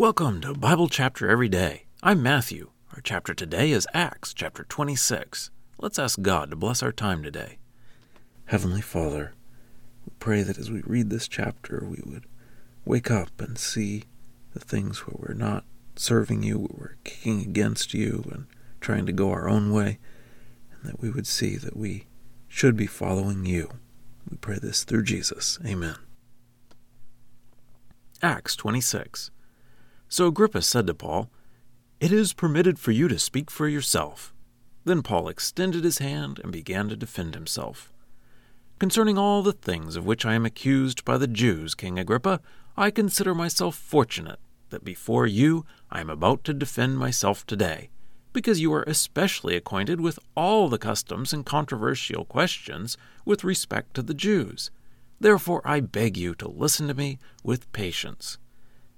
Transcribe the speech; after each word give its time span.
Welcome 0.00 0.40
to 0.40 0.54
Bible 0.54 0.88
Chapter 0.88 1.28
Every 1.28 1.50
Day. 1.50 1.84
I'm 2.02 2.22
Matthew. 2.22 2.70
Our 2.94 3.02
chapter 3.02 3.34
today 3.34 3.70
is 3.70 3.86
Acts 3.92 4.32
chapter 4.32 4.64
26. 4.64 5.50
Let's 5.78 5.98
ask 5.98 6.22
God 6.22 6.48
to 6.48 6.56
bless 6.56 6.82
our 6.82 6.90
time 6.90 7.22
today. 7.22 7.58
Heavenly 8.46 8.80
Father, 8.80 9.34
we 10.06 10.14
pray 10.18 10.42
that 10.42 10.56
as 10.56 10.70
we 10.70 10.80
read 10.86 11.10
this 11.10 11.28
chapter, 11.28 11.84
we 11.84 12.00
would 12.06 12.24
wake 12.86 13.10
up 13.10 13.42
and 13.42 13.58
see 13.58 14.04
the 14.54 14.58
things 14.58 15.00
where 15.00 15.16
we're 15.18 15.34
not 15.34 15.66
serving 15.96 16.44
you, 16.44 16.60
where 16.60 16.78
we're 16.78 16.96
kicking 17.04 17.42
against 17.42 17.92
you 17.92 18.24
and 18.32 18.46
trying 18.80 19.04
to 19.04 19.12
go 19.12 19.30
our 19.30 19.50
own 19.50 19.70
way, 19.70 19.98
and 20.72 20.90
that 20.90 21.02
we 21.02 21.10
would 21.10 21.26
see 21.26 21.56
that 21.56 21.76
we 21.76 22.06
should 22.48 22.74
be 22.74 22.86
following 22.86 23.44
you. 23.44 23.70
We 24.30 24.38
pray 24.38 24.58
this 24.62 24.82
through 24.82 25.02
Jesus. 25.02 25.58
Amen. 25.62 25.96
Acts 28.22 28.56
26. 28.56 29.30
So 30.12 30.26
Agrippa 30.26 30.60
said 30.60 30.88
to 30.88 30.94
Paul, 30.94 31.30
It 32.00 32.10
is 32.10 32.32
permitted 32.32 32.80
for 32.80 32.90
you 32.90 33.06
to 33.06 33.16
speak 33.16 33.48
for 33.48 33.68
yourself. 33.68 34.34
Then 34.84 35.02
Paul 35.02 35.28
extended 35.28 35.84
his 35.84 35.98
hand 35.98 36.40
and 36.42 36.50
began 36.50 36.88
to 36.88 36.96
defend 36.96 37.36
himself. 37.36 37.92
Concerning 38.80 39.16
all 39.16 39.40
the 39.40 39.52
things 39.52 39.94
of 39.94 40.04
which 40.04 40.26
I 40.26 40.34
am 40.34 40.44
accused 40.44 41.04
by 41.04 41.16
the 41.16 41.28
Jews, 41.28 41.76
King 41.76 41.96
Agrippa, 41.96 42.40
I 42.76 42.90
consider 42.90 43.36
myself 43.36 43.76
fortunate 43.76 44.40
that 44.70 44.82
before 44.82 45.28
you 45.28 45.64
I 45.92 46.00
am 46.00 46.10
about 46.10 46.42
to 46.44 46.54
defend 46.54 46.98
myself 46.98 47.46
today, 47.46 47.90
because 48.32 48.60
you 48.60 48.74
are 48.74 48.84
especially 48.88 49.54
acquainted 49.54 50.00
with 50.00 50.18
all 50.34 50.68
the 50.68 50.78
customs 50.78 51.32
and 51.32 51.46
controversial 51.46 52.24
questions 52.24 52.96
with 53.24 53.44
respect 53.44 53.94
to 53.94 54.02
the 54.02 54.14
Jews. 54.14 54.72
Therefore 55.20 55.62
I 55.64 55.78
beg 55.78 56.16
you 56.16 56.34
to 56.34 56.48
listen 56.48 56.88
to 56.88 56.94
me 56.94 57.20
with 57.44 57.70
patience. 57.70 58.38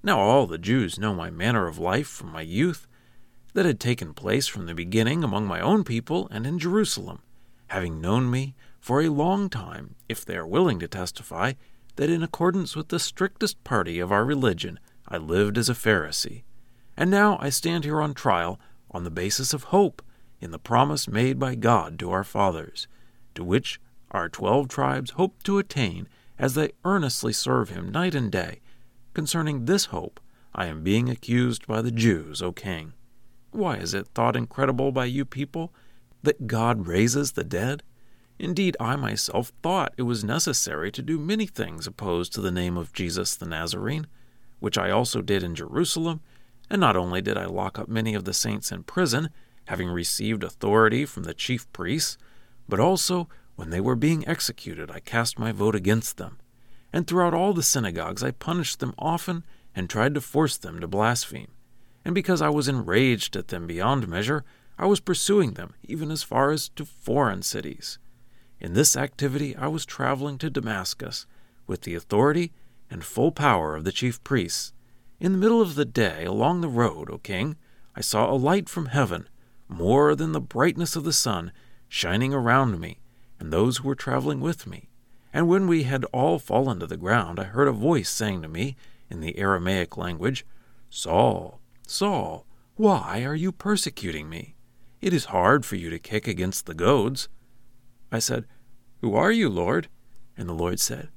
Now 0.05 0.19
all 0.19 0.47
the 0.47 0.57
Jews 0.57 0.99
know 0.99 1.13
my 1.13 1.29
manner 1.29 1.65
of 1.67 1.79
life 1.79 2.07
from 2.07 2.31
my 2.31 2.41
youth, 2.41 2.87
that 3.53 3.65
had 3.65 3.79
taken 3.79 4.13
place 4.13 4.47
from 4.47 4.65
the 4.65 4.75
beginning 4.75 5.23
among 5.23 5.45
my 5.45 5.61
own 5.61 5.83
people 5.83 6.27
and 6.29 6.45
in 6.45 6.59
Jerusalem, 6.59 7.21
having 7.67 8.01
known 8.01 8.29
me 8.29 8.55
for 8.79 9.01
a 9.01 9.09
long 9.09 9.49
time, 9.49 9.95
if 10.09 10.25
they 10.25 10.35
are 10.35 10.45
willing 10.45 10.79
to 10.79 10.87
testify, 10.87 11.53
that 11.95 12.09
in 12.09 12.21
accordance 12.21 12.75
with 12.75 12.89
the 12.89 12.99
strictest 12.99 13.63
party 13.63 13.99
of 13.99 14.11
our 14.11 14.25
religion 14.25 14.79
I 15.07 15.17
lived 15.17 15.57
as 15.57 15.69
a 15.69 15.73
Pharisee. 15.73 16.43
And 16.97 17.09
now 17.09 17.37
I 17.39 17.49
stand 17.49 17.85
here 17.85 18.01
on 18.01 18.13
trial 18.13 18.59
on 18.91 19.03
the 19.03 19.11
basis 19.11 19.53
of 19.53 19.65
hope 19.65 20.01
in 20.41 20.51
the 20.51 20.59
promise 20.59 21.07
made 21.07 21.39
by 21.39 21.55
God 21.55 21.97
to 21.99 22.11
our 22.11 22.23
fathers, 22.23 22.87
to 23.35 23.43
which 23.43 23.79
our 24.11 24.27
twelve 24.27 24.67
tribes 24.67 25.11
hope 25.11 25.41
to 25.43 25.59
attain 25.59 26.09
as 26.37 26.55
they 26.55 26.71
earnestly 26.83 27.31
serve 27.31 27.69
Him 27.69 27.91
night 27.91 28.15
and 28.15 28.31
day. 28.31 28.59
Concerning 29.13 29.65
this 29.65 29.85
hope, 29.85 30.19
I 30.55 30.65
am 30.65 30.81
being 30.81 31.07
accused 31.07 31.67
by 31.67 31.83
the 31.83 31.91
Jews, 31.91 32.41
O 32.41 32.51
king. 32.51 32.93
Why 33.51 33.77
is 33.77 33.93
it 33.93 34.07
thought 34.15 34.35
incredible 34.35 34.91
by 34.91 35.05
you 35.05 35.23
people 35.23 35.71
that 36.23 36.47
God 36.47 36.87
raises 36.87 37.33
the 37.33 37.43
dead? 37.43 37.83
Indeed, 38.39 38.75
I 38.79 38.95
myself 38.95 39.51
thought 39.61 39.93
it 39.97 40.03
was 40.03 40.23
necessary 40.23 40.91
to 40.91 41.03
do 41.03 41.19
many 41.19 41.45
things 41.45 41.85
opposed 41.85 42.33
to 42.33 42.41
the 42.41 42.51
name 42.51 42.75
of 42.75 42.91
Jesus 42.91 43.35
the 43.35 43.45
Nazarene, 43.45 44.07
which 44.59 44.79
I 44.79 44.89
also 44.89 45.21
did 45.21 45.43
in 45.43 45.53
Jerusalem, 45.53 46.21
and 46.67 46.81
not 46.81 46.95
only 46.95 47.21
did 47.21 47.37
I 47.37 47.45
lock 47.45 47.77
up 47.77 47.87
many 47.87 48.15
of 48.15 48.25
the 48.25 48.33
saints 48.33 48.71
in 48.71 48.81
prison, 48.81 49.29
having 49.65 49.89
received 49.89 50.43
authority 50.43 51.05
from 51.05 51.23
the 51.23 51.35
chief 51.35 51.71
priests, 51.71 52.17
but 52.67 52.79
also 52.79 53.29
when 53.55 53.69
they 53.69 53.81
were 53.81 53.95
being 53.95 54.27
executed 54.27 54.89
I 54.89 54.99
cast 54.99 55.37
my 55.37 55.51
vote 55.51 55.75
against 55.75 56.17
them. 56.17 56.39
And 56.93 57.07
throughout 57.07 57.33
all 57.33 57.53
the 57.53 57.63
synagogues 57.63 58.23
I 58.23 58.31
punished 58.31 58.79
them 58.79 58.93
often 58.97 59.43
and 59.75 59.89
tried 59.89 60.13
to 60.13 60.21
force 60.21 60.55
them 60.55 60.79
to 60.79 60.87
blaspheme. 60.87 61.51
And 62.05 62.13
because 62.13 62.41
I 62.41 62.49
was 62.49 62.67
enraged 62.67 63.35
at 63.35 63.47
them 63.47 63.65
beyond 63.65 64.07
measure, 64.07 64.45
I 64.77 64.85
was 64.85 64.99
pursuing 64.99 65.53
them 65.53 65.73
even 65.83 66.11
as 66.11 66.23
far 66.23 66.51
as 66.51 66.69
to 66.69 66.85
foreign 66.85 67.41
cities. 67.41 67.97
In 68.59 68.73
this 68.73 68.95
activity 68.95 69.55
I 69.55 69.67
was 69.67 69.85
traveling 69.85 70.37
to 70.37 70.49
Damascus 70.49 71.25
with 71.65 71.81
the 71.81 71.95
authority 71.95 72.53
and 72.89 73.03
full 73.03 73.31
power 73.31 73.75
of 73.75 73.83
the 73.83 73.91
chief 73.91 74.23
priests. 74.23 74.73
In 75.19 75.31
the 75.31 75.37
middle 75.37 75.61
of 75.61 75.75
the 75.75 75.85
day, 75.85 76.25
along 76.25 76.61
the 76.61 76.69
road, 76.69 77.09
O 77.09 77.17
king, 77.17 77.55
I 77.95 78.01
saw 78.01 78.29
a 78.29 78.35
light 78.35 78.69
from 78.69 78.87
heaven, 78.87 79.27
more 79.67 80.15
than 80.15 80.31
the 80.31 80.41
brightness 80.41 80.95
of 80.95 81.03
the 81.03 81.13
sun, 81.13 81.51
shining 81.87 82.33
around 82.33 82.79
me 82.79 82.99
and 83.39 83.51
those 83.51 83.77
who 83.77 83.87
were 83.87 83.95
traveling 83.95 84.39
with 84.39 84.67
me. 84.67 84.89
And 85.33 85.47
when 85.47 85.67
we 85.67 85.83
had 85.83 86.05
all 86.05 86.37
fallen 86.37 86.79
to 86.79 86.87
the 86.87 86.95
ground, 86.95 87.39
I 87.39 87.45
heard 87.45 87.67
a 87.67 87.73
voice 87.73 88.09
saying 88.09 88.43
to 88.43 88.47
me, 88.47 88.75
in 89.09 89.19
the 89.19 89.37
Aramaic 89.37 89.97
language, 89.97 90.45
Saul, 90.89 91.59
Saul, 91.87 92.45
why 92.75 93.23
are 93.23 93.35
you 93.35 93.51
persecuting 93.51 94.29
me? 94.29 94.55
It 95.01 95.13
is 95.13 95.25
hard 95.25 95.65
for 95.65 95.75
you 95.75 95.89
to 95.89 95.99
kick 95.99 96.27
against 96.27 96.65
the 96.65 96.73
goads. 96.73 97.29
I 98.11 98.19
said, 98.19 98.45
Who 99.01 99.15
are 99.15 99.31
you, 99.31 99.49
Lord? 99.49 99.87
And 100.37 100.47
the 100.47 100.53
Lord 100.53 100.79
said, 100.79 101.09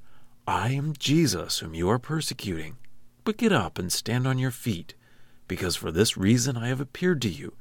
I 0.47 0.71
am 0.71 0.94
Jesus 0.99 1.59
whom 1.59 1.75
you 1.75 1.88
are 1.88 1.99
persecuting. 1.99 2.76
But 3.25 3.38
get 3.38 3.53
up 3.53 3.78
and 3.78 3.93
stand 3.93 4.26
on 4.26 4.38
your 4.38 4.50
feet, 4.50 4.94
because 5.49 5.76
for 5.76 5.91
this 5.91 6.16
reason 6.16 6.56
I 6.56 6.69
have 6.69 6.81
appeared 6.81 7.22
to 7.22 7.28
you, 7.28 7.55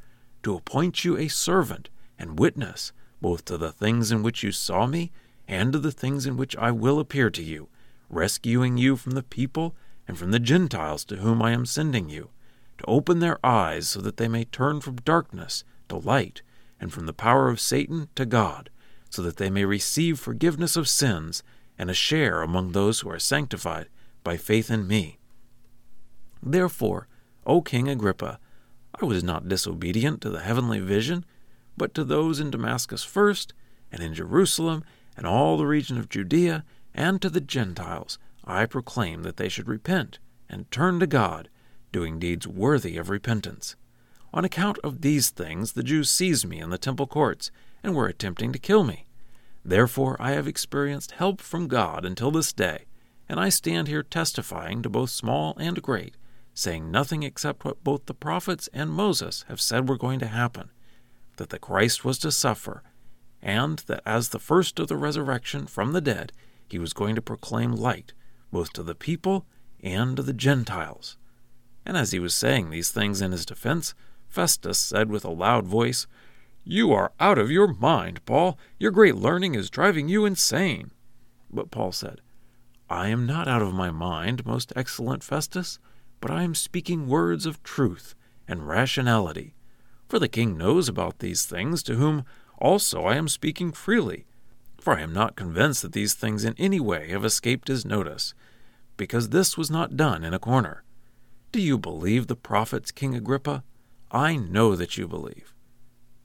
to 0.44 0.55
appoint 0.55 1.05
you 1.05 1.17
a 1.17 1.27
servant 1.27 1.89
and 2.19 2.39
witness, 2.39 2.91
both 3.21 3.45
to 3.45 3.57
the 3.57 3.71
things 3.71 4.11
in 4.11 4.21
which 4.21 4.44
you 4.44 4.51
saw 4.51 4.85
me 4.85 5.11
and 5.47 5.73
to 5.73 5.79
the 5.79 5.91
things 5.91 6.25
in 6.25 6.38
which 6.38 6.56
I 6.57 6.72
will 6.72 7.00
appear 7.00 7.29
to 7.29 7.44
you, 7.44 7.69
rescuing 8.09 8.78
you 8.78 8.95
from 8.95 9.11
the 9.11 9.23
people 9.23 9.75
and 10.07 10.17
from 10.17 10.31
the 10.31 10.39
Gentiles 10.39 11.06
to 11.06 11.17
whom 11.17 11.41
I 11.41 11.51
am 11.51 11.66
sending 11.66 12.09
you, 12.09 12.29
to 12.78 12.85
open 12.85 13.19
their 13.19 13.44
eyes 13.45 13.89
so 13.89 14.01
that 14.01 14.17
they 14.17 14.28
may 14.28 14.45
turn 14.45 14.81
from 14.81 14.97
darkness 14.97 15.63
to 15.89 15.97
light, 15.97 16.41
and 16.79 16.91
from 16.91 17.06
the 17.06 17.13
power 17.13 17.50
of 17.50 17.59
Satan 17.59 18.09
to 18.16 18.25
God 18.25 18.69
so 19.16 19.22
that 19.22 19.38
they 19.38 19.50
may 19.50 19.63
receive 19.63 20.19
forgiveness 20.19 20.75
of 20.75 20.89
sins 20.89 21.41
and 21.77 21.89
a 21.89 21.94
share 21.94 22.41
among 22.41 22.72
those 22.72 23.00
who 23.00 23.09
are 23.09 23.17
sanctified 23.17 23.88
by 24.25 24.35
faith 24.35 24.69
in 24.69 24.88
me. 24.88 25.17
Therefore, 26.44 27.07
O 27.45 27.62
King 27.62 27.88
Agrippa, 27.88 28.39
I 29.00 29.06
was 29.06 29.23
not 29.23 29.47
disobedient 29.47 30.19
to 30.22 30.29
the 30.29 30.41
heavenly 30.41 30.81
vision, 30.81 31.23
but 31.77 31.94
to 31.94 32.03
those 32.03 32.41
in 32.41 32.51
Damascus 32.51 33.06
first, 33.06 33.53
and 33.89 34.03
in 34.03 34.13
Jerusalem, 34.13 34.83
and 35.17 35.25
all 35.25 35.57
the 35.57 35.67
region 35.67 35.97
of 35.97 36.09
Judea, 36.09 36.63
and 36.93 37.21
to 37.21 37.29
the 37.29 37.41
Gentiles, 37.41 38.17
I 38.43 38.65
proclaim 38.65 39.23
that 39.23 39.37
they 39.37 39.49
should 39.49 39.67
repent 39.67 40.19
and 40.49 40.69
turn 40.71 40.99
to 40.99 41.07
God, 41.07 41.49
doing 41.91 42.19
deeds 42.19 42.47
worthy 42.47 42.97
of 42.97 43.09
repentance. 43.09 43.75
On 44.33 44.45
account 44.45 44.77
of 44.83 45.01
these 45.01 45.29
things, 45.29 45.73
the 45.73 45.83
Jews 45.83 46.09
seized 46.09 46.45
me 46.45 46.59
in 46.59 46.69
the 46.69 46.77
temple 46.77 47.07
courts 47.07 47.51
and 47.83 47.95
were 47.95 48.07
attempting 48.07 48.51
to 48.51 48.59
kill 48.59 48.83
me. 48.83 49.05
Therefore, 49.63 50.17
I 50.19 50.31
have 50.31 50.47
experienced 50.47 51.11
help 51.11 51.41
from 51.41 51.67
God 51.67 52.05
until 52.05 52.31
this 52.31 52.53
day, 52.53 52.85
and 53.27 53.39
I 53.39 53.49
stand 53.49 53.87
here 53.87 54.03
testifying 54.03 54.81
to 54.81 54.89
both 54.89 55.09
small 55.09 55.55
and 55.57 55.81
great, 55.81 56.15
saying 56.53 56.91
nothing 56.91 57.23
except 57.23 57.65
what 57.65 57.83
both 57.83 58.05
the 58.05 58.13
prophets 58.13 58.69
and 58.73 58.91
Moses 58.91 59.43
have 59.47 59.59
said 59.59 59.89
were 59.89 59.97
going 59.97 60.19
to 60.19 60.27
happen 60.27 60.69
that 61.37 61.49
the 61.49 61.59
Christ 61.59 62.05
was 62.05 62.17
to 62.19 62.31
suffer, 62.31 62.81
and 63.45 63.79
that 63.85 64.01
as 64.06 64.29
the 64.29 64.39
first 64.39 64.79
of 64.79 64.88
the 64.88 64.97
resurrection 64.97 65.67
from 65.67 65.94
the 65.94 66.01
dead, 66.01 66.33
he 66.67 66.79
was 66.79 66.94
going 66.94 67.16
to 67.16 67.22
proclaim 67.22 67.72
light 67.72 68.11
both 68.51 68.73
to 68.73 68.81
the 68.81 68.95
people 68.95 69.45
and 69.83 70.17
to 70.17 70.23
the 70.23 70.33
Gentiles. 70.33 71.16
And 71.85 71.95
as 71.95 72.11
he 72.11 72.19
was 72.19 72.33
saying 72.33 72.69
these 72.69 72.91
things 72.91 73.22
in 73.22 73.31
his 73.31 73.45
defense, 73.45 73.94
Festus 74.28 74.79
said 74.79 75.09
with 75.09 75.23
a 75.23 75.29
loud 75.29 75.67
voice, 75.67 76.07
you 76.63 76.91
are 76.91 77.11
out 77.19 77.38
of 77.38 77.51
your 77.51 77.67
mind, 77.67 78.25
Paul. 78.25 78.57
Your 78.79 78.89
great 78.89 79.16
learning 79.16 79.53
is 79.53 79.69
driving 79.69 80.09
you 80.09 80.25
insane. 80.25 80.89
But 81.51 81.69
Paul 81.69 81.91
said, 81.91 82.22
I 82.89 83.09
am 83.09 83.27
not 83.27 83.47
out 83.47 83.62
of 83.62 83.75
my 83.75 83.91
mind, 83.91 84.47
most 84.47 84.73
excellent 84.75 85.23
Festus, 85.23 85.77
but 86.19 86.31
I 86.31 86.41
am 86.41 86.56
speaking 86.56 87.07
words 87.07 87.45
of 87.45 87.62
truth 87.62 88.15
and 88.47 88.68
rationality. 88.68 89.53
For 90.09 90.18
the 90.18 90.27
king 90.27 90.57
knows 90.57 90.89
about 90.89 91.19
these 91.19 91.45
things, 91.45 91.83
to 91.83 91.95
whom 91.95 92.25
also 92.60 93.04
I 93.04 93.16
am 93.16 93.28
speaking 93.28 93.72
freely. 93.72 94.25
For 94.80 94.98
I 94.98 95.02
am 95.02 95.13
not 95.13 95.36
convinced 95.36 95.81
that 95.81 95.94
these 95.94 96.13
things 96.13 96.44
in 96.44 96.54
any 96.57 96.80
way 96.80 97.10
have 97.10 97.25
escaped 97.25 97.69
his 97.69 97.86
notice, 97.86 98.34
because 98.98 99.30
this 99.30 99.57
was 99.57 99.72
not 99.72 99.98
done 99.98 100.24
in 100.24 100.34
a 100.34 100.40
corner. 100.40 100.84
Do 101.52 101.60
you 101.60 101.78
believe 101.78 102.28
the 102.28 102.36
prophets, 102.36 102.92
King 102.92 103.16
Agrippa? 103.16 103.63
I 104.12 104.36
know 104.36 104.75
that 104.75 104.98
you 104.98 105.07
believe. 105.07 105.54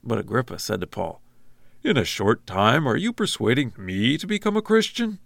But 0.03 0.19
Agrippa 0.19 0.59
said 0.59 0.81
to 0.81 0.87
Paul, 0.87 1.21
In 1.83 1.97
a 1.97 2.05
short 2.05 2.45
time 2.45 2.87
are 2.87 2.97
you 2.97 3.11
persuading 3.11 3.73
me 3.77 4.17
to 4.17 4.27
become 4.27 4.55
a 4.55 4.61
Christian? 4.61 5.19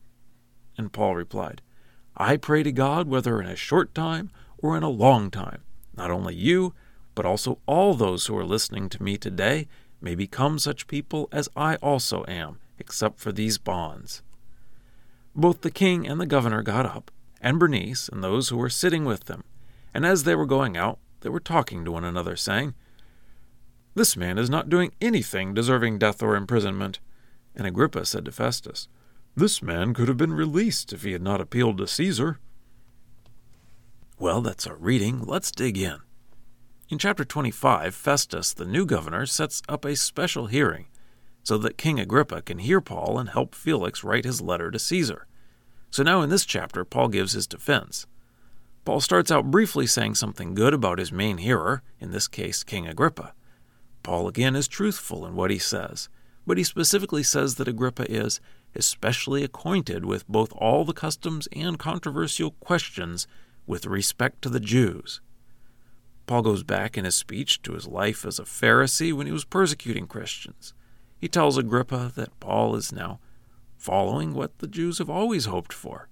And 0.78 0.94
Paul 0.94 1.16
replied, 1.16 1.62
I 2.16 2.38
pray 2.38 2.64
to 2.64 2.72
God 2.72 3.08
whether 3.08 3.42
in 3.42 3.48
a 3.48 3.56
short 3.56 3.94
time 3.94 4.32
or 4.58 4.78
in 4.78 4.84
a 4.84 4.90
long 4.90 5.30
time, 5.30 5.64
not 5.96 6.12
only 6.12 6.36
you, 6.36 6.74
but 7.14 7.26
also 7.26 7.60
all 7.66 7.94
those 7.94 8.28
who 8.28 8.38
are 8.38 8.46
listening 8.46 8.90
to 8.90 9.04
me 9.04 9.18
today 9.18 9.68
may 10.06 10.16
become 10.16 10.60
such 10.60 10.88
people 10.88 11.28
as 11.32 11.50
I 11.56 11.78
also 11.78 12.24
am, 12.28 12.60
except 12.78 13.20
for 13.20 13.32
these 13.32 13.58
bonds. 13.58 14.22
Both 15.34 15.62
the 15.62 15.72
king 15.72 16.08
and 16.08 16.22
the 16.22 16.28
governor 16.28 16.62
got 16.62 16.86
up, 16.86 17.10
and 17.42 17.60
Bernice 17.60 18.08
and 18.08 18.24
those 18.24 18.50
who 18.50 18.58
were 18.58 18.70
sitting 18.70 19.04
with 19.04 19.26
them, 19.26 19.44
And 19.96 20.06
as 20.06 20.24
they 20.24 20.36
were 20.36 20.46
going 20.46 20.78
out, 20.78 21.00
they 21.22 21.30
were 21.30 21.40
talking 21.40 21.84
to 21.84 21.92
one 21.92 22.04
another, 22.04 22.36
saying, 22.36 22.76
This 23.96 24.16
man 24.16 24.38
is 24.38 24.50
not 24.50 24.70
doing 24.70 24.92
anything 25.02 25.54
deserving 25.54 25.98
death 25.98 26.22
or 26.22 26.36
imprisonment. 26.36 27.00
And 27.56 27.66
Agrippa 27.66 28.06
said 28.06 28.26
to 28.26 28.32
Festus, 28.32 28.88
This 29.36 29.64
man 29.64 29.96
could 29.96 30.08
have 30.08 30.18
been 30.18 30.34
released 30.34 30.94
if 30.94 31.02
he 31.02 31.14
had 31.14 31.24
not 31.24 31.42
appealed 31.42 31.80
to 31.80 31.88
Caesar. 31.88 32.40
Well, 34.20 34.42
that's 34.42 34.68
our 34.68 34.76
reading. 34.76 35.24
Let's 35.26 35.50
dig 35.50 35.78
in. 35.78 36.05
In 36.88 37.00
chapter 37.00 37.26
25, 37.26 37.96
Festus, 37.96 38.54
the 38.54 38.64
new 38.64 38.86
governor, 38.86 39.26
sets 39.26 39.64
up 39.68 39.86
a 39.86 39.96
special 39.96 40.46
hearing 40.46 40.86
so 41.42 41.58
that 41.58 41.80
King 41.80 42.00
Agrippa 42.00 42.44
can 42.44 42.60
hear 42.60 42.80
Paul 42.80 43.18
and 43.18 43.30
help 43.30 43.56
Felix 43.56 44.04
write 44.04 44.24
his 44.24 44.40
letter 44.40 44.70
to 44.70 44.78
Caesar. 44.78 45.26
So 45.90 46.04
now 46.04 46.22
in 46.22 46.30
this 46.30 46.46
chapter, 46.46 46.86
Paul 46.86 47.08
gives 47.08 47.34
his 47.34 47.48
defense. 47.48 48.06
Paul 48.84 49.02
starts 49.02 49.32
out 49.32 49.50
briefly 49.50 49.88
saying 49.88 50.14
something 50.14 50.54
good 50.54 50.76
about 50.76 51.00
his 51.00 51.12
main 51.12 51.40
hearer, 51.40 51.82
in 52.00 52.12
this 52.12 52.28
case, 52.28 52.64
King 52.64 52.86
Agrippa. 52.86 53.34
Paul 54.04 54.28
again 54.28 54.56
is 54.56 54.68
truthful 54.68 55.26
in 55.26 55.36
what 55.36 55.50
he 55.50 55.58
says, 55.58 56.08
but 56.46 56.60
he 56.60 56.64
specifically 56.64 57.24
says 57.24 57.56
that 57.56 57.68
Agrippa 57.68 58.12
is 58.12 58.40
especially 58.76 59.44
acquainted 59.44 60.06
with 60.06 60.28
both 60.28 60.54
all 60.54 60.86
the 60.86 60.94
customs 60.94 61.48
and 61.52 61.80
controversial 61.80 62.52
questions 62.52 63.26
with 63.66 63.88
respect 63.88 64.44
to 64.44 64.50
the 64.50 64.60
Jews. 64.60 65.20
Paul 66.26 66.42
goes 66.42 66.64
back 66.64 66.98
in 66.98 67.06
his 67.06 67.16
speech 67.16 67.62
to 67.64 67.74
his 67.74 67.88
life 67.88 68.26
as 68.26 68.40
a 68.40 68.44
Pharisee 68.44 69.14
when 69.14 69.28
he 69.28 69.34
was 69.34 69.46
persecuting 69.46 70.08
Christians. 70.08 70.74
He 71.18 71.28
tells 71.28 71.58
Agrippa 71.58 72.12
that 72.16 72.40
Paul 72.40 72.76
is 72.76 72.92
now 72.92 73.20
following 73.78 74.34
what 74.34 74.58
the 74.60 74.68
Jews 74.68 74.98
have 74.98 75.10
always 75.10 75.46
hoped 75.46 75.74
for 75.74 76.10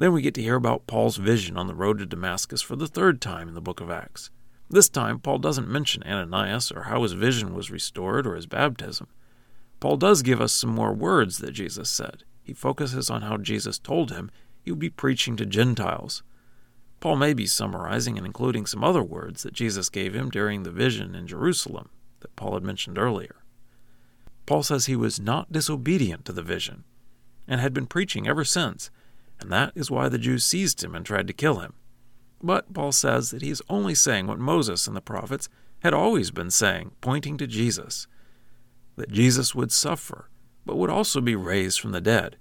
then 0.00 0.14
we 0.14 0.22
get 0.22 0.32
to 0.32 0.42
hear 0.42 0.54
about 0.54 0.86
Paul's 0.86 1.18
vision 1.18 1.58
on 1.58 1.66
the 1.66 1.74
road 1.74 1.98
to 1.98 2.06
Damascus 2.06 2.62
for 2.62 2.74
the 2.74 2.86
third 2.86 3.20
time 3.20 3.48
in 3.48 3.54
the 3.54 3.60
book 3.60 3.82
of 3.82 3.90
Acts. 3.90 4.30
This 4.70 4.88
time, 4.88 5.18
Paul 5.18 5.36
doesn't 5.36 5.68
mention 5.68 6.02
Ananias 6.04 6.72
or 6.72 6.84
how 6.84 7.02
his 7.02 7.12
vision 7.12 7.52
was 7.52 7.70
restored 7.70 8.26
or 8.26 8.34
his 8.34 8.46
baptism. 8.46 9.08
Paul 9.78 9.98
does 9.98 10.22
give 10.22 10.40
us 10.40 10.54
some 10.54 10.70
more 10.70 10.94
words 10.94 11.36
that 11.38 11.50
Jesus 11.50 11.90
said. 11.90 12.24
He 12.42 12.54
focuses 12.54 13.10
on 13.10 13.20
how 13.20 13.36
Jesus 13.36 13.78
told 13.78 14.10
him 14.10 14.30
he 14.62 14.70
would 14.70 14.80
be 14.80 14.88
preaching 14.88 15.36
to 15.36 15.44
Gentiles. 15.44 16.22
Paul 17.00 17.16
may 17.16 17.32
be 17.34 17.46
summarizing 17.46 18.16
and 18.16 18.26
including 18.26 18.66
some 18.66 18.84
other 18.84 19.02
words 19.02 19.42
that 19.42 19.54
Jesus 19.54 19.88
gave 19.88 20.14
him 20.14 20.30
during 20.30 20.62
the 20.62 20.70
vision 20.70 21.14
in 21.14 21.26
Jerusalem 21.26 21.88
that 22.20 22.36
Paul 22.36 22.54
had 22.54 22.62
mentioned 22.62 22.98
earlier. 22.98 23.36
Paul 24.46 24.62
says 24.62 24.86
he 24.86 24.96
was 24.96 25.18
not 25.18 25.50
disobedient 25.50 26.24
to 26.26 26.32
the 26.32 26.42
vision 26.42 26.84
and 27.48 27.60
had 27.60 27.72
been 27.72 27.86
preaching 27.86 28.28
ever 28.28 28.44
since 28.44 28.90
and 29.40 29.50
that 29.50 29.72
is 29.74 29.90
why 29.90 30.08
the 30.08 30.18
Jews 30.18 30.44
seized 30.44 30.84
him 30.84 30.94
and 30.94 31.04
tried 31.04 31.26
to 31.26 31.32
kill 31.32 31.56
him. 31.60 31.74
But 32.42 32.72
Paul 32.72 32.92
says 32.92 33.30
that 33.30 33.42
he 33.42 33.50
is 33.50 33.62
only 33.68 33.94
saying 33.94 34.26
what 34.26 34.38
Moses 34.38 34.86
and 34.86 34.94
the 34.94 35.00
prophets 35.00 35.48
had 35.80 35.94
always 35.94 36.30
been 36.30 36.50
saying, 36.50 36.92
pointing 37.00 37.38
to 37.38 37.46
Jesus 37.46 38.06
that 38.96 39.10
Jesus 39.10 39.54
would 39.54 39.72
suffer, 39.72 40.28
but 40.66 40.76
would 40.76 40.90
also 40.90 41.20
be 41.20 41.34
raised 41.34 41.80
from 41.80 41.92
the 41.92 42.00
dead. 42.00 42.36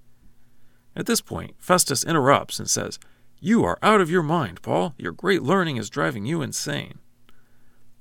At 0.96 1.06
this 1.06 1.22
point, 1.22 1.56
Festus 1.58 2.04
interrupts 2.04 2.60
and 2.60 2.70
says, 2.70 3.00
You 3.42 3.64
are 3.64 3.80
out 3.82 4.02
of 4.02 4.10
your 4.10 4.24
mind, 4.24 4.62
Paul. 4.62 4.94
Your 4.98 5.14
great 5.14 5.42
learning 5.42 5.78
is 5.78 5.90
driving 5.90 6.26
you 6.26 6.42
insane. 6.42 7.00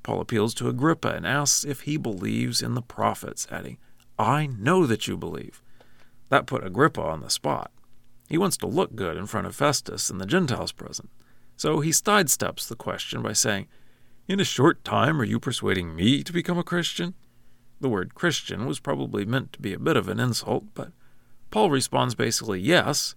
Paul 0.02 0.20
appeals 0.20 0.52
to 0.54 0.68
Agrippa 0.68 1.10
and 1.10 1.24
asks 1.24 1.64
if 1.64 1.82
he 1.82 1.96
believes 1.96 2.60
in 2.60 2.74
the 2.74 2.82
prophets, 2.82 3.46
adding, 3.50 3.78
I 4.18 4.46
know 4.46 4.84
that 4.86 5.06
you 5.06 5.16
believe. 5.16 5.62
That 6.28 6.46
put 6.46 6.66
Agrippa 6.66 7.00
on 7.00 7.20
the 7.20 7.30
spot. 7.30 7.70
He 8.28 8.36
wants 8.36 8.56
to 8.58 8.66
look 8.66 8.96
good 8.96 9.16
in 9.16 9.26
front 9.26 9.46
of 9.46 9.54
Festus 9.54 10.10
and 10.10 10.20
the 10.20 10.26
Gentiles 10.26 10.72
present. 10.72 11.08
So 11.56 11.80
he 11.80 11.90
sidesteps 11.90 12.66
the 12.66 12.76
question 12.76 13.22
by 13.22 13.32
saying, 13.32 13.68
In 14.26 14.40
a 14.40 14.44
short 14.44 14.82
time 14.82 15.20
are 15.20 15.24
you 15.24 15.38
persuading 15.38 15.94
me 15.94 16.24
to 16.24 16.32
become 16.32 16.58
a 16.58 16.64
Christian? 16.64 17.14
The 17.80 17.88
word 17.88 18.14
Christian 18.14 18.66
was 18.66 18.80
probably 18.80 19.24
meant 19.24 19.52
to 19.52 19.60
be 19.60 19.72
a 19.72 19.78
bit 19.78 19.96
of 19.96 20.08
an 20.08 20.18
insult, 20.18 20.64
but 20.74 20.90
Paul 21.50 21.70
responds 21.70 22.16
basically 22.16 22.60
yes, 22.60 23.14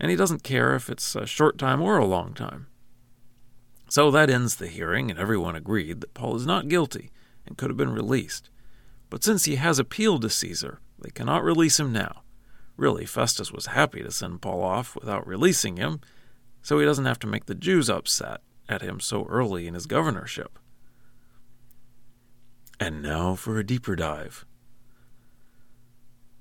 and 0.00 0.10
he 0.10 0.16
doesn't 0.16 0.42
care 0.42 0.74
if 0.74 0.88
it's 0.88 1.14
a 1.14 1.26
short 1.26 1.58
time 1.58 1.82
or 1.82 1.98
a 1.98 2.04
long 2.06 2.34
time. 2.34 2.66
So 3.88 4.10
that 4.10 4.30
ends 4.30 4.56
the 4.56 4.66
hearing, 4.66 5.10
and 5.10 5.18
everyone 5.18 5.56
agreed 5.56 6.00
that 6.00 6.14
Paul 6.14 6.36
is 6.36 6.46
not 6.46 6.68
guilty 6.68 7.10
and 7.46 7.56
could 7.56 7.70
have 7.70 7.76
been 7.76 7.92
released. 7.92 8.50
But 9.10 9.24
since 9.24 9.46
he 9.46 9.56
has 9.56 9.78
appealed 9.78 10.22
to 10.22 10.30
Caesar, 10.30 10.80
they 10.98 11.10
cannot 11.10 11.42
release 11.42 11.80
him 11.80 11.92
now. 11.92 12.22
Really, 12.76 13.06
Festus 13.06 13.50
was 13.50 13.66
happy 13.66 14.02
to 14.02 14.10
send 14.10 14.42
Paul 14.42 14.62
off 14.62 14.94
without 14.94 15.26
releasing 15.26 15.78
him, 15.78 16.00
so 16.62 16.78
he 16.78 16.84
doesn't 16.84 17.06
have 17.06 17.18
to 17.20 17.26
make 17.26 17.46
the 17.46 17.54
Jews 17.54 17.88
upset 17.88 18.42
at 18.68 18.82
him 18.82 19.00
so 19.00 19.24
early 19.24 19.66
in 19.66 19.74
his 19.74 19.86
governorship. 19.86 20.58
And 22.78 23.02
now 23.02 23.34
for 23.34 23.58
a 23.58 23.66
deeper 23.66 23.96
dive. 23.96 24.44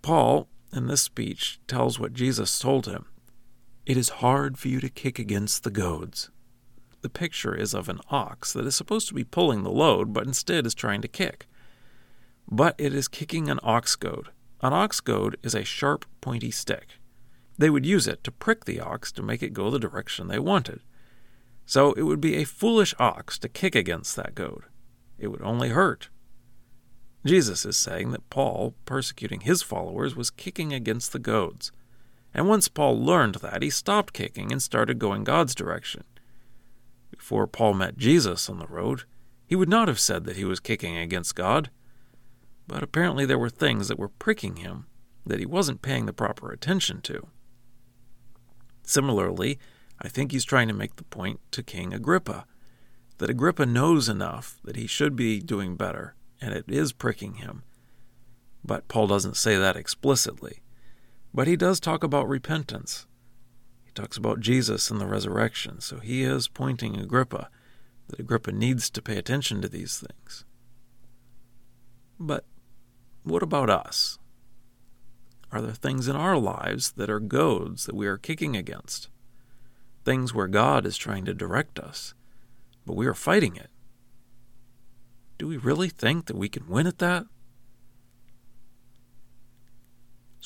Paul, 0.01 0.48
in 0.71 0.88
this 0.88 1.01
speech, 1.01 1.59
tells 1.68 2.00
what 2.00 2.13
Jesus 2.13 2.59
told 2.59 2.86
him 2.86 3.06
It 3.87 3.95
is 3.95 4.19
hard 4.19 4.57
for 4.57 4.67
you 4.67 4.81
to 4.81 4.89
kick 4.89 5.17
against 5.17 5.63
the 5.63 5.71
goads. 5.71 6.29
The 7.03 7.09
picture 7.09 7.55
is 7.55 7.73
of 7.73 7.87
an 7.87 8.01
ox 8.11 8.51
that 8.51 8.65
is 8.65 8.75
supposed 8.75 9.07
to 9.07 9.13
be 9.13 9.23
pulling 9.23 9.63
the 9.63 9.71
load, 9.71 10.11
but 10.11 10.27
instead 10.27 10.65
is 10.65 10.75
trying 10.75 11.01
to 11.03 11.07
kick. 11.07 11.47
But 12.51 12.75
it 12.77 12.93
is 12.93 13.07
kicking 13.07 13.49
an 13.49 13.61
ox 13.63 13.95
goad, 13.95 14.27
an 14.59 14.73
ox 14.73 14.99
goad 14.99 15.37
is 15.41 15.55
a 15.55 15.63
sharp, 15.63 16.03
pointy 16.19 16.51
stick. 16.51 16.99
They 17.57 17.69
would 17.69 17.85
use 17.85 18.07
it 18.07 18.25
to 18.25 18.31
prick 18.31 18.65
the 18.65 18.81
ox 18.81 19.09
to 19.13 19.23
make 19.23 19.41
it 19.41 19.53
go 19.53 19.69
the 19.69 19.79
direction 19.79 20.27
they 20.27 20.37
wanted. 20.37 20.81
So 21.65 21.93
it 21.93 22.01
would 22.01 22.19
be 22.19 22.35
a 22.35 22.43
foolish 22.43 22.93
ox 22.99 23.39
to 23.39 23.47
kick 23.47 23.73
against 23.73 24.17
that 24.17 24.35
goad. 24.35 24.63
It 25.17 25.27
would 25.27 25.41
only 25.41 25.69
hurt. 25.69 26.09
Jesus 27.25 27.65
is 27.65 27.77
saying 27.77 28.11
that 28.11 28.29
Paul, 28.29 28.75
persecuting 28.83 29.41
his 29.41 29.61
followers, 29.61 30.13
was 30.13 30.29
kicking 30.29 30.73
against 30.73 31.13
the 31.13 31.19
goads. 31.19 31.71
And 32.33 32.47
once 32.47 32.68
Paul 32.68 33.03
learned 33.03 33.35
that, 33.35 33.62
he 33.62 33.69
stopped 33.69 34.13
kicking 34.13 34.51
and 34.51 34.62
started 34.62 35.00
going 35.00 35.24
God's 35.24 35.56
direction. 35.56 36.03
Before 37.09 37.47
Paul 37.47 37.74
met 37.74 37.97
Jesus 37.97 38.50
on 38.50 38.59
the 38.59 38.68
road, 38.68 39.03
he 39.45 39.56
would 39.56 39.69
not 39.69 39.88
have 39.88 40.00
said 40.00 40.25
that 40.25 40.38
he 40.38 40.45
was 40.45 40.59
kicking 40.59 40.97
against 40.97 41.35
God 41.35 41.69
but 42.68 42.83
apparently 42.83 43.25
there 43.25 43.39
were 43.39 43.50
things 43.50 43.88
that 43.88 43.97
were 43.97 44.09
pricking 44.09 44.57
him 44.57 44.85
that 45.25 45.39
he 45.39 45.45
wasn't 45.45 45.81
paying 45.81 46.06
the 46.06 46.13
proper 46.13 46.51
attention 46.51 47.01
to. 47.01 47.27
Similarly, 48.83 49.57
I 50.01 50.09
think 50.09 50.31
he's 50.31 50.45
trying 50.45 50.68
to 50.68 50.73
make 50.73 50.97
the 50.97 51.03
point 51.03 51.39
to 51.51 51.63
King 51.63 51.94
Agrippa 51.94 52.45
that 53.18 53.30
Agrippa 53.30 53.65
knows 53.65 54.07
enough 54.07 54.59
that 54.63 54.75
he 54.75 54.85
should 54.85 55.16
be 55.16 55.40
doing 55.40 55.75
better, 55.75 56.13
and 56.40 56.54
it 56.54 56.66
is 56.68 56.94
pricking 56.94 57.35
him. 57.35 57.63
But 58.63 58.87
Paul 58.87 59.07
doesn't 59.07 59.37
say 59.37 59.57
that 59.57 59.75
explicitly. 59.75 60.59
But 61.37 61.45
he 61.45 61.56
does 61.56 61.79
talk 61.79 62.03
about 62.03 62.27
repentance. 62.27 63.06
He 63.85 63.91
talks 63.91 64.17
about 64.17 64.39
Jesus 64.39 64.89
and 64.89 64.99
the 64.99 65.06
resurrection, 65.06 65.81
so 65.81 65.99
he 65.99 66.23
is 66.23 66.47
pointing 66.47 66.97
Agrippa 66.97 67.51
that 68.07 68.19
Agrippa 68.19 68.51
needs 68.51 68.89
to 68.89 69.03
pay 69.03 69.17
attention 69.17 69.61
to 69.61 69.69
these 69.69 69.99
things. 69.99 70.45
But 72.19 72.44
what 73.21 73.44
about 73.44 73.69
us? 73.69 74.17
Are 75.51 75.61
there 75.61 75.73
things 75.73 76.07
in 76.07 76.15
our 76.15 76.37
lives 76.37 76.94
that 76.94 77.07
are 77.07 77.19
goads 77.19 77.85
that 77.85 77.95
we 77.95 78.07
are 78.07 78.17
kicking 78.17 78.56
against? 78.56 79.07
Things 80.03 80.33
where 80.33 80.47
God 80.47 80.87
is 80.87 80.97
trying 80.97 81.25
to 81.25 81.35
direct 81.35 81.77
us, 81.77 82.15
but 82.83 82.95
we 82.95 83.06
are 83.06 83.13
fighting 83.13 83.56
it. 83.56 83.69
Do 85.37 85.45
we 85.45 85.57
really 85.57 85.89
think 85.89 86.25
that 86.25 86.35
we 86.35 86.49
can 86.49 86.67
win 86.67 86.87
at 86.87 86.97
that? 86.97 87.27